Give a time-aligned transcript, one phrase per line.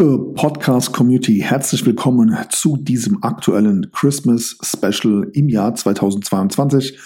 [0.00, 6.98] Liebe Podcast-Community, herzlich willkommen zu diesem aktuellen Christmas Special im Jahr 2022.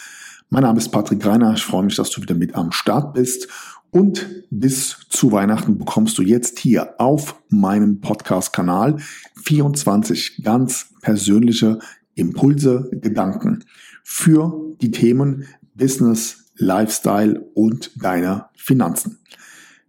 [0.48, 1.54] Mein Name ist Patrick Reiner.
[1.54, 3.48] Ich freue mich, dass du wieder mit am Start bist.
[3.90, 8.98] Und bis zu Weihnachten bekommst du jetzt hier auf meinem Podcast-Kanal
[9.42, 11.80] 24 ganz persönliche
[12.14, 13.64] Impulse, Gedanken
[14.04, 19.18] für die Themen Business, Lifestyle und deine Finanzen.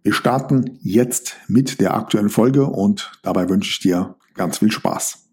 [0.06, 5.26] Wir starten jetzt mit der aktuellen Folge und dabei wünsche ich dir ganz viel Spaß.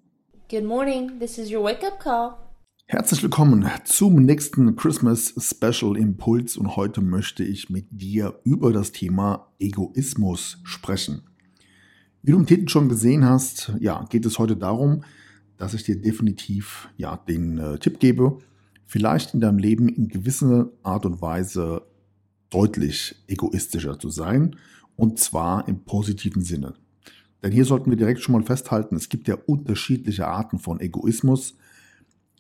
[0.50, 2.34] Good morning, this is your wake-up call.
[2.88, 8.92] Herzlich willkommen zum nächsten Christmas Special Impuls und heute möchte ich mit dir über das
[8.92, 11.22] Thema Egoismus sprechen.
[12.24, 15.04] Wie du im Titel schon gesehen hast, ja, geht es heute darum,
[15.58, 18.40] dass ich dir definitiv ja den äh, Tipp gebe,
[18.88, 21.84] vielleicht in deinem Leben in gewisser Art und Weise
[22.54, 24.56] deutlich egoistischer zu sein
[24.96, 26.76] und zwar im positiven Sinne.
[27.42, 31.58] Denn hier sollten wir direkt schon mal festhalten, es gibt ja unterschiedliche Arten von Egoismus.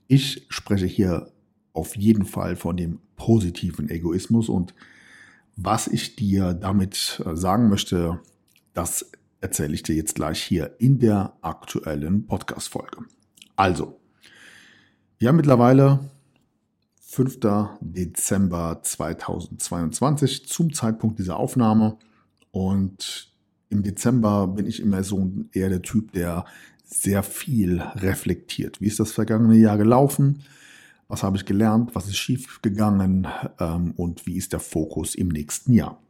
[0.08, 1.32] Ich spreche hier
[1.74, 4.74] auf jeden Fall von dem positiven Egoismus und
[5.56, 8.20] was ich dir damit äh, sagen möchte,
[8.74, 13.06] das erzähle ich dir jetzt gleich hier in der aktuellen Podcast-Folge.
[13.56, 14.00] Also,
[15.20, 16.00] wir haben mittlerweile
[17.14, 17.40] 5.
[17.80, 22.00] Dezember 2022 zum Zeitpunkt dieser Aufnahme.
[22.50, 23.32] Und
[23.70, 26.46] im Dezember bin ich immer so eher der Typ, der
[26.84, 28.82] sehr viel reflektiert.
[28.82, 30.42] Wie ist das vergangene Jahr gelaufen?
[31.08, 31.94] Was habe ich gelernt?
[31.94, 33.28] Was ist schief gegangen?
[33.60, 36.02] Ähm, und wie ist der Fokus im nächsten Jahr?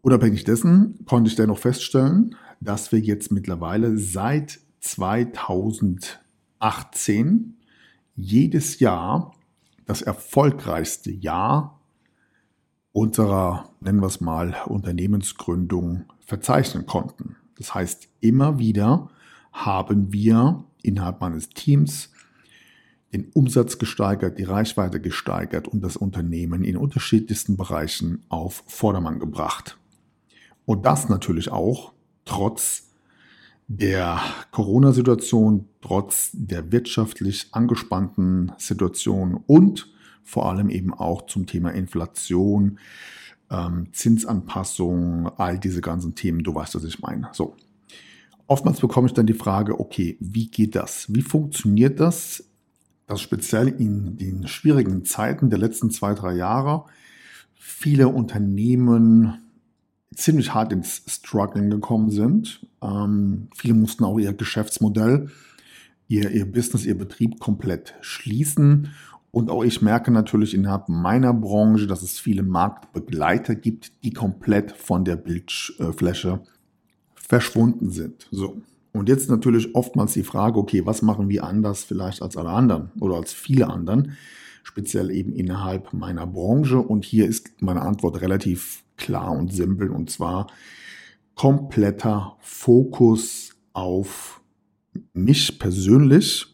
[0.00, 7.58] Unabhängig dessen konnte ich dennoch feststellen, dass wir jetzt mittlerweile seit 2018
[8.16, 9.34] jedes Jahr
[9.86, 11.80] das erfolgreichste Jahr
[12.92, 17.36] unserer, nennen wir es mal, Unternehmensgründung verzeichnen konnten.
[17.56, 19.10] Das heißt, immer wieder
[19.52, 22.10] haben wir innerhalb meines Teams
[23.12, 29.78] den Umsatz gesteigert, die Reichweite gesteigert und das Unternehmen in unterschiedlichsten Bereichen auf Vordermann gebracht.
[30.64, 31.92] Und das natürlich auch
[32.24, 32.91] trotz
[33.78, 39.90] der Corona-Situation, trotz der wirtschaftlich angespannten Situation und
[40.22, 42.78] vor allem eben auch zum Thema Inflation,
[43.50, 47.30] ähm, Zinsanpassung, all diese ganzen Themen, du weißt, was ich meine.
[47.32, 47.56] So.
[48.46, 51.06] Oftmals bekomme ich dann die Frage, okay, wie geht das?
[51.08, 52.44] Wie funktioniert das,
[53.06, 56.84] dass speziell in den schwierigen Zeiten der letzten zwei, drei Jahre
[57.54, 59.51] viele Unternehmen
[60.14, 62.66] ziemlich hart ins Struggling gekommen sind.
[62.82, 65.30] Ähm, viele mussten auch ihr Geschäftsmodell,
[66.08, 68.90] ihr, ihr Business, ihr Betrieb komplett schließen.
[69.30, 74.72] Und auch ich merke natürlich innerhalb meiner Branche, dass es viele Marktbegleiter gibt, die komplett
[74.72, 76.40] von der Bildfläche
[77.14, 78.28] verschwunden sind.
[78.30, 78.60] So.
[78.92, 82.90] Und jetzt natürlich oftmals die Frage, okay, was machen wir anders vielleicht als alle anderen
[83.00, 84.18] oder als viele anderen,
[84.64, 86.78] speziell eben innerhalb meiner Branche.
[86.78, 90.46] Und hier ist meine Antwort relativ klar und simpel und zwar
[91.34, 94.40] kompletter Fokus auf
[95.12, 96.46] mich persönlich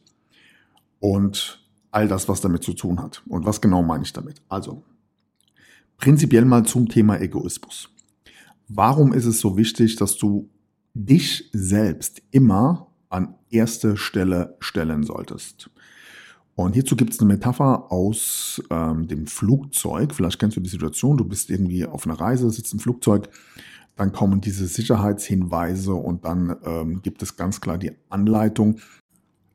[0.98, 3.22] und all das, was damit zu tun hat.
[3.26, 4.40] Und was genau meine ich damit?
[4.48, 4.82] Also,
[5.98, 7.90] prinzipiell mal zum Thema Egoismus.
[8.68, 10.48] Warum ist es so wichtig, dass du
[10.94, 15.70] dich selbst immer an erste Stelle stellen solltest?
[16.58, 20.12] Und hierzu gibt es eine Metapher aus ähm, dem Flugzeug.
[20.12, 23.28] Vielleicht kennst du die Situation, du bist irgendwie auf einer Reise, sitzt im Flugzeug,
[23.94, 28.80] dann kommen diese Sicherheitshinweise und dann ähm, gibt es ganz klar die Anleitung,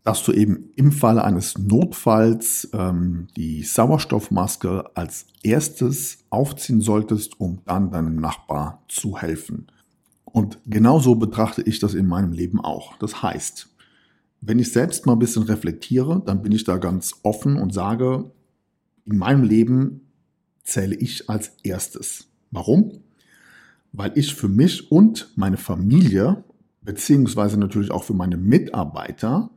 [0.06, 7.60] dass du eben im Falle eines Notfalls ähm, die Sauerstoffmaske als erstes aufziehen solltest, um
[7.66, 9.68] dann deinem Nachbar zu helfen.
[10.24, 12.98] Und genauso betrachte ich das in meinem Leben auch.
[13.00, 13.73] Das heißt,
[14.46, 18.30] wenn ich selbst mal ein bisschen reflektiere, dann bin ich da ganz offen und sage,
[19.06, 20.02] in meinem Leben
[20.64, 22.28] zähle ich als erstes.
[22.52, 23.04] Warum?
[23.94, 26.44] Weil ich für mich und meine Familie,
[26.82, 29.50] beziehungsweise natürlich auch für meine Mitarbeiter,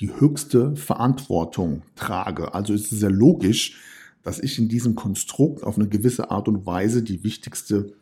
[0.00, 2.54] die höchste Verantwortung trage.
[2.54, 3.78] Also ist es sehr logisch,
[4.22, 7.92] dass ich in diesem Konstrukt auf eine gewisse Art und Weise die wichtigste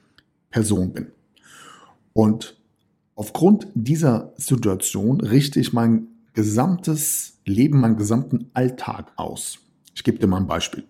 [0.50, 1.08] Person bin.
[2.12, 2.56] Und
[3.16, 6.08] aufgrund dieser Situation richte ich mein
[6.38, 9.58] gesamtes Leben, meinen gesamten Alltag aus.
[9.92, 10.84] Ich gebe dir mal ein Beispiel.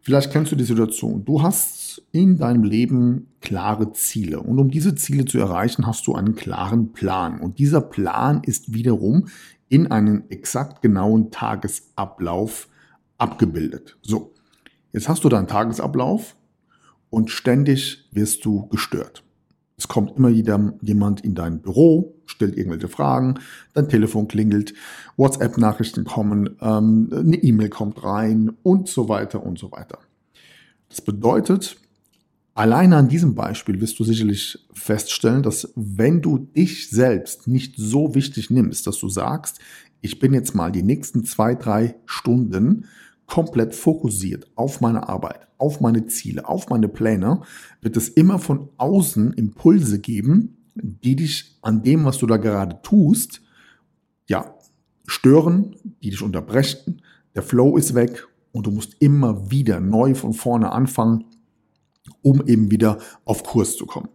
[0.00, 1.24] Vielleicht kennst du die Situation.
[1.24, 4.40] Du hast in deinem Leben klare Ziele.
[4.40, 7.38] Und um diese Ziele zu erreichen, hast du einen klaren Plan.
[7.38, 9.28] Und dieser Plan ist wiederum
[9.68, 12.68] in einen exakt genauen Tagesablauf
[13.18, 13.96] abgebildet.
[14.02, 14.34] So,
[14.92, 16.34] jetzt hast du deinen Tagesablauf
[17.10, 19.22] und ständig wirst du gestört.
[19.82, 23.40] Es kommt immer wieder jemand in dein Büro, stellt irgendwelche Fragen,
[23.74, 24.74] dein Telefon klingelt,
[25.16, 29.98] WhatsApp-Nachrichten kommen, ähm, eine E-Mail kommt rein und so weiter und so weiter.
[30.88, 31.78] Das bedeutet,
[32.54, 38.14] alleine an diesem Beispiel wirst du sicherlich feststellen, dass wenn du dich selbst nicht so
[38.14, 39.58] wichtig nimmst, dass du sagst,
[40.00, 42.84] ich bin jetzt mal die nächsten zwei, drei Stunden
[43.32, 47.40] komplett fokussiert auf meine Arbeit, auf meine Ziele, auf meine Pläne,
[47.80, 52.82] wird es immer von außen Impulse geben, die dich an dem, was du da gerade
[52.82, 53.40] tust,
[54.28, 54.54] ja,
[55.06, 57.00] stören, die dich unterbrechen.
[57.34, 61.24] Der Flow ist weg und du musst immer wieder neu von vorne anfangen,
[62.20, 64.10] um eben wieder auf Kurs zu kommen.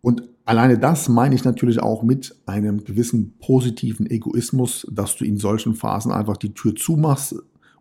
[0.00, 5.36] Und alleine das meine ich natürlich auch mit einem gewissen positiven Egoismus, dass du in
[5.36, 7.36] solchen Phasen einfach die Tür zumachst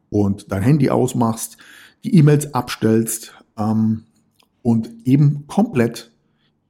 [0.10, 1.58] und dein Handy ausmachst,
[2.04, 4.06] die E-Mails abstellst ähm,
[4.62, 6.12] und eben komplett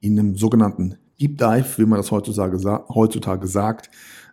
[0.01, 3.89] in einem sogenannten Deep Dive, wie man das heutzutage, heutzutage sagt,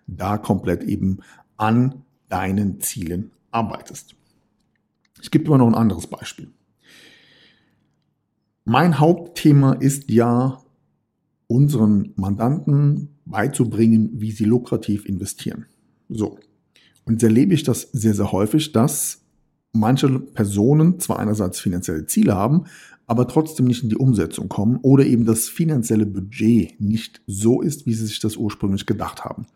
[0.06, 1.18] da komplett eben
[1.56, 4.14] an deinen Zielen arbeitest.
[5.20, 6.52] Ich gebe immer noch ein anderes Beispiel.
[8.64, 10.62] Mein Hauptthema ist ja,
[11.48, 15.66] unseren Mandanten beizubringen, wie sie lukrativ investieren.
[16.08, 16.38] So.
[17.06, 19.22] Und jetzt erlebe ich das sehr, sehr häufig, dass
[19.72, 22.64] manche Personen zwar einerseits finanzielle Ziele haben,
[23.06, 27.86] aber trotzdem nicht in die Umsetzung kommen oder eben das finanzielle Budget nicht so ist,
[27.86, 29.46] wie sie sich das ursprünglich gedacht haben.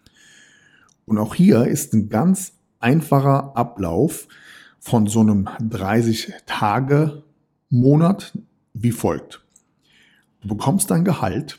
[1.06, 4.29] Und auch hier ist ein ganz einfacher Ablauf
[4.79, 8.38] von so einem 30-Tage-Monat
[8.75, 9.44] wie folgt.
[10.41, 11.58] Du bekommst dein Gehalt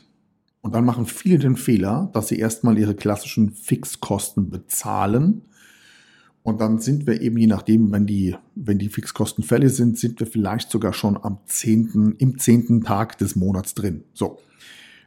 [0.62, 5.42] und dann machen viele den Fehler, dass sie erstmal ihre klassischen Fixkosten bezahlen
[6.44, 10.18] und dann sind wir eben, je nachdem, wenn die, wenn die Fixkosten fällig sind, sind
[10.18, 14.04] wir vielleicht sogar schon am zehnten, im zehnten Tag des Monats drin.
[14.12, 14.38] So.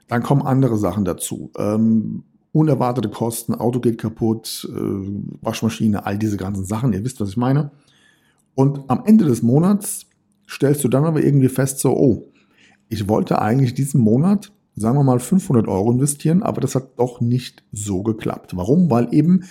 [0.07, 1.51] Dann kommen andere Sachen dazu.
[1.57, 2.23] Ähm,
[2.53, 4.79] unerwartete Kosten, Auto geht kaputt, äh,
[5.41, 6.93] Waschmaschine, all diese ganzen Sachen.
[6.93, 7.71] Ihr wisst, was ich meine.
[8.53, 10.05] Und am Ende des Monats
[10.47, 12.23] stellst du dann aber irgendwie fest, so, oh,
[12.87, 17.19] ich wollte eigentlich diesen Monat, sagen wir mal, 500 Euro investieren, aber das hat doch
[17.19, 18.55] nicht so geklappt.
[18.55, 18.89] Warum?
[18.89, 19.43] Weil eben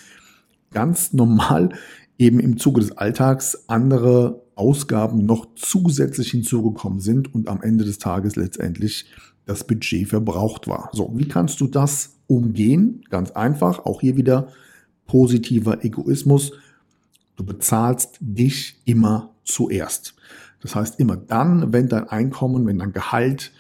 [0.75, 1.71] ganz normal
[2.19, 7.99] eben im Zuge des Alltags andere Ausgaben noch zusätzlich hinzugekommen sind und am Ende des
[7.99, 9.07] Tages letztendlich
[9.47, 10.91] das Budget verbraucht war.
[10.93, 13.03] So, wie kannst du das umgehen?
[13.11, 14.49] Ganz einfach, auch hier wieder
[15.07, 16.53] positiver Egoismus.
[17.37, 20.15] Du bezahlst dich immer zuerst.
[20.63, 23.53] Das heißt, immer dann, wenn dein Einkommen, wenn dein Gehalt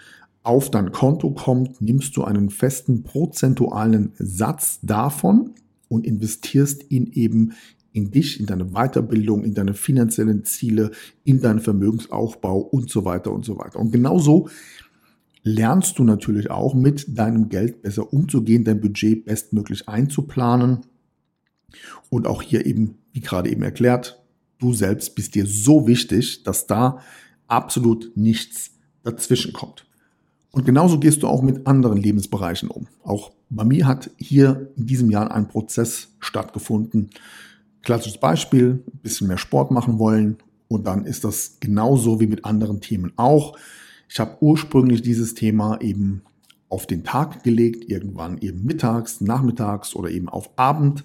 [0.42, 5.54] auf dein Konto kommt, nimmst du einen festen prozentualen Satz davon
[5.88, 7.52] und investierst ihn eben
[7.92, 10.90] in dich, in deine Weiterbildung, in deine finanziellen Ziele,
[11.22, 13.78] in deinen Vermögensaufbau und so weiter und so weiter.
[13.78, 14.48] Und genauso
[15.44, 20.80] lernst du natürlich auch mit deinem Geld besser umzugehen, dein Budget bestmöglich einzuplanen.
[22.10, 24.22] Und auch hier eben, wie gerade eben erklärt,
[24.58, 27.00] du selbst bist dir so wichtig, dass da
[27.46, 28.70] absolut nichts
[29.02, 29.86] dazwischen kommt.
[30.50, 32.86] Und genauso gehst du auch mit anderen Lebensbereichen um.
[33.02, 37.10] Auch bei mir hat hier in diesem Jahr ein Prozess stattgefunden.
[37.82, 40.38] Klassisches Beispiel, ein bisschen mehr Sport machen wollen.
[40.68, 43.56] Und dann ist das genauso wie mit anderen Themen auch.
[44.08, 46.22] Ich habe ursprünglich dieses Thema eben
[46.68, 51.04] auf den Tag gelegt, irgendwann eben mittags, nachmittags oder eben auf Abend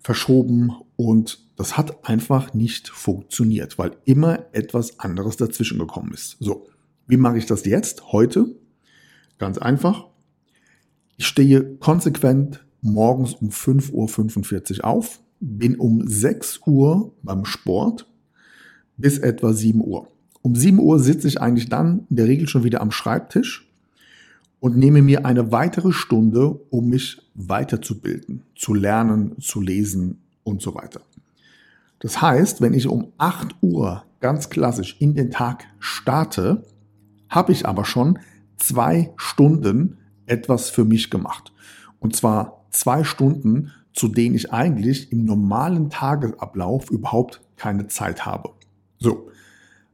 [0.00, 6.36] verschoben und das hat einfach nicht funktioniert, weil immer etwas anderes dazwischen gekommen ist.
[6.40, 6.66] So,
[7.06, 8.54] wie mache ich das jetzt, heute?
[9.38, 10.06] Ganz einfach.
[11.16, 18.06] Ich stehe konsequent morgens um 5.45 Uhr auf, bin um 6 Uhr beim Sport
[18.96, 20.08] bis etwa 7 Uhr.
[20.42, 23.68] Um 7 Uhr sitze ich eigentlich dann in der Regel schon wieder am Schreibtisch
[24.60, 30.74] und nehme mir eine weitere Stunde, um mich weiterzubilden, zu lernen, zu lesen und so
[30.74, 31.00] weiter.
[32.00, 36.64] Das heißt, wenn ich um 8 Uhr ganz klassisch in den Tag starte,
[37.28, 38.18] habe ich aber schon
[38.56, 41.52] zwei Stunden etwas für mich gemacht.
[42.00, 48.50] Und zwar zwei Stunden, zu denen ich eigentlich im normalen Tagesablauf überhaupt keine Zeit habe.
[48.98, 49.28] So,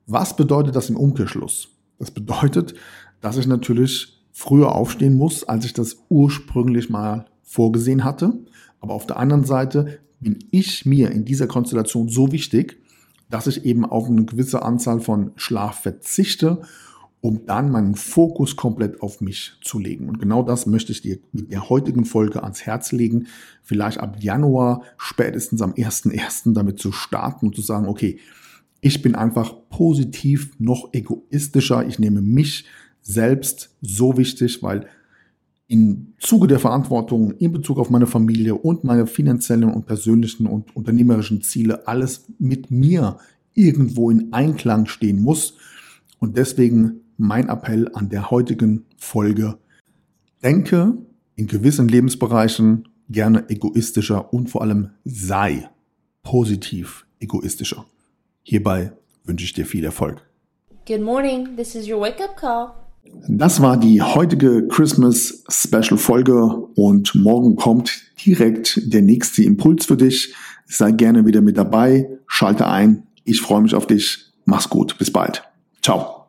[0.07, 1.69] was bedeutet das im Umkehrschluss?
[1.99, 2.75] Das bedeutet,
[3.21, 8.33] dass ich natürlich früher aufstehen muss, als ich das ursprünglich mal vorgesehen hatte.
[8.81, 12.79] Aber auf der anderen Seite bin ich mir in dieser Konstellation so wichtig,
[13.29, 16.63] dass ich eben auf eine gewisse Anzahl von Schlaf verzichte
[17.21, 20.09] um dann meinen Fokus komplett auf mich zu legen.
[20.09, 23.27] Und genau das möchte ich dir mit der heutigen Folge ans Herz legen.
[23.63, 26.55] Vielleicht ab Januar, spätestens am 1.1.
[26.55, 28.19] damit zu starten und zu sagen, okay,
[28.81, 31.87] ich bin einfach positiv noch egoistischer.
[31.87, 32.65] Ich nehme mich
[33.03, 34.87] selbst so wichtig, weil
[35.69, 40.75] im Zuge der Verantwortung in Bezug auf meine Familie und meine finanziellen und persönlichen und
[40.75, 43.19] unternehmerischen Ziele alles mit mir
[43.55, 45.55] irgendwo in Einklang stehen muss.
[46.19, 49.59] Und deswegen mein Appell an der heutigen Folge.
[50.43, 50.97] Denke
[51.37, 55.69] in gewissen Lebensbereichen gerne egoistischer und vor allem sei
[56.23, 57.85] positiv egoistischer.
[58.43, 58.93] Hierbei
[59.25, 60.23] wünsche ich dir viel Erfolg.
[60.87, 62.73] Good morning, this is your wake up call.
[63.29, 66.43] Das war die heutige Christmas Special Folge
[66.75, 70.35] und morgen kommt direkt der nächste Impuls für dich.
[70.67, 73.07] Sei gerne wieder mit dabei, schalte ein.
[73.25, 74.27] Ich freue mich auf dich.
[74.45, 74.97] Mach's gut.
[74.99, 75.43] Bis bald.
[75.83, 76.20] Ciao.